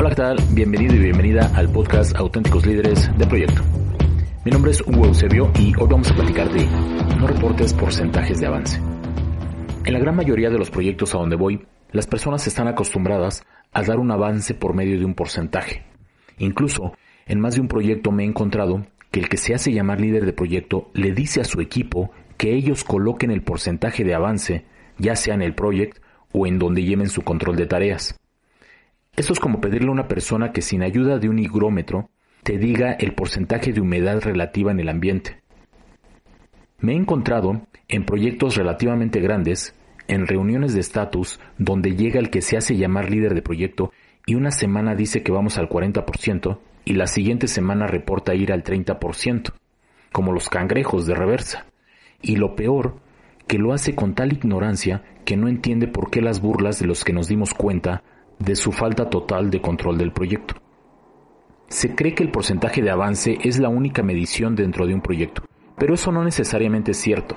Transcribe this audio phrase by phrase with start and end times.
[0.00, 0.36] Hola, ¿qué tal?
[0.52, 3.62] Bienvenido y bienvenida al podcast Auténticos Líderes de Proyecto.
[4.44, 6.66] Mi nombre es Hugo Eusebio y hoy vamos a platicar de
[7.18, 8.80] no reportes porcentajes de avance.
[9.84, 13.42] En la gran mayoría de los proyectos a donde voy, las personas están acostumbradas
[13.72, 15.82] a dar un avance por medio de un porcentaje.
[16.38, 16.92] Incluso,
[17.26, 20.26] en más de un proyecto me he encontrado que el que se hace llamar líder
[20.26, 24.64] de proyecto le dice a su equipo que ellos coloquen el porcentaje de avance,
[24.96, 26.00] ya sea en el proyecto
[26.32, 28.14] o en donde lleven su control de tareas.
[29.18, 32.08] Esto es como pedirle a una persona que sin ayuda de un higrómetro
[32.44, 35.42] te diga el porcentaje de humedad relativa en el ambiente.
[36.78, 39.74] Me he encontrado en proyectos relativamente grandes,
[40.06, 43.90] en reuniones de estatus, donde llega el que se hace llamar líder de proyecto
[44.24, 48.62] y una semana dice que vamos al 40% y la siguiente semana reporta ir al
[48.62, 49.52] 30%,
[50.12, 51.66] como los cangrejos de reversa.
[52.22, 53.00] Y lo peor,
[53.48, 57.02] que lo hace con tal ignorancia que no entiende por qué las burlas de los
[57.02, 58.04] que nos dimos cuenta
[58.38, 60.54] de su falta total de control del proyecto.
[61.68, 65.42] Se cree que el porcentaje de avance es la única medición dentro de un proyecto,
[65.76, 67.36] pero eso no necesariamente es cierto.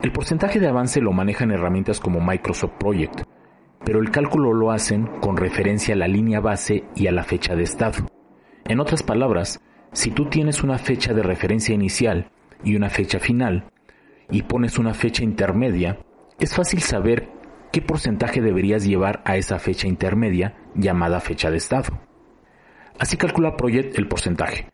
[0.00, 3.22] El porcentaje de avance lo manejan herramientas como Microsoft Project,
[3.84, 7.54] pero el cálculo lo hacen con referencia a la línea base y a la fecha
[7.54, 8.06] de estado.
[8.66, 9.60] En otras palabras,
[9.92, 12.30] si tú tienes una fecha de referencia inicial
[12.64, 13.70] y una fecha final,
[14.30, 15.98] y pones una fecha intermedia,
[16.38, 17.28] es fácil saber
[17.74, 21.98] qué porcentaje deberías llevar a esa fecha intermedia llamada fecha de estado.
[23.00, 24.68] Así calcula Project el porcentaje,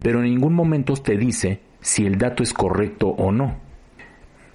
[0.00, 3.60] pero en ningún momento te dice si el dato es correcto o no.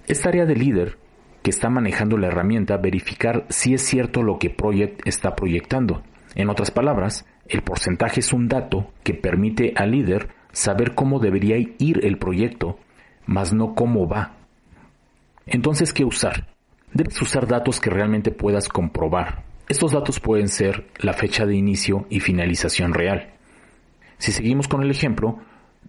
[0.06, 0.98] Es tarea del líder
[1.42, 6.02] que está manejando la herramienta verificar si es cierto lo que Project está proyectando.
[6.34, 11.56] En otras palabras, el porcentaje es un dato que permite al líder saber cómo debería
[11.78, 12.78] ir el proyecto,
[13.24, 14.36] mas no cómo va.
[15.46, 16.55] Entonces, ¿qué usar?
[16.96, 19.44] Debes usar datos que realmente puedas comprobar.
[19.68, 23.34] Estos datos pueden ser la fecha de inicio y finalización real.
[24.16, 25.38] Si seguimos con el ejemplo,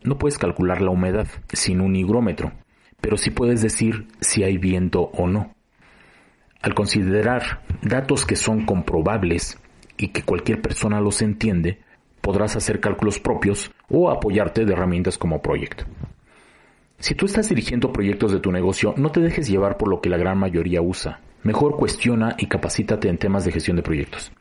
[0.03, 2.52] no puedes calcular la humedad sin un higrómetro,
[2.99, 5.55] pero sí puedes decir si hay viento o no.
[6.61, 9.58] Al considerar datos que son comprobables
[9.95, 11.80] y que cualquier persona los entiende,
[12.20, 15.83] podrás hacer cálculos propios o apoyarte de herramientas como Project.
[16.99, 20.09] Si tú estás dirigiendo proyectos de tu negocio, no te dejes llevar por lo que
[20.09, 21.19] la gran mayoría usa.
[21.43, 24.31] Mejor cuestiona y capacítate en temas de gestión de proyectos.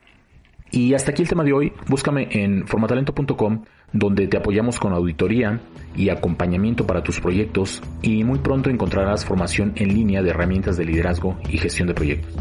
[0.71, 1.73] Y hasta aquí el tema de hoy.
[1.87, 5.61] Búscame en formatalento.com donde te apoyamos con auditoría
[5.95, 10.87] y acompañamiento para tus proyectos y muy pronto encontrarás formación en línea de herramientas de
[10.87, 12.35] liderazgo y gestión de proyectos.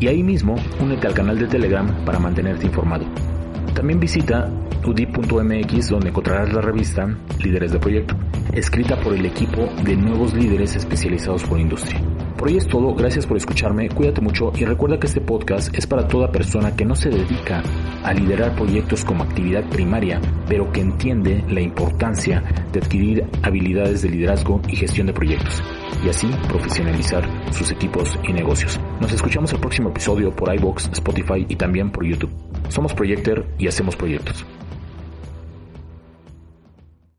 [0.00, 3.06] Y ahí mismo, únete al canal de Telegram para mantenerte informado.
[3.74, 4.50] También visita
[4.84, 7.06] udi.mx donde encontrarás la revista
[7.38, 8.16] Líderes de Proyecto,
[8.52, 12.00] escrita por el equipo de nuevos líderes especializados por industria.
[12.36, 15.86] Por hoy es todo, gracias por escucharme, cuídate mucho y recuerda que este podcast es
[15.86, 17.62] para toda persona que no se dedica
[18.02, 24.08] a liderar proyectos como actividad primaria, pero que entiende la importancia de adquirir habilidades de
[24.08, 25.62] liderazgo y gestión de proyectos
[26.04, 28.80] y así profesionalizar sus equipos y negocios.
[29.00, 32.32] Nos escuchamos el próximo episodio por iBox, Spotify y también por YouTube.
[32.68, 34.44] Somos Projector y hacemos proyectos.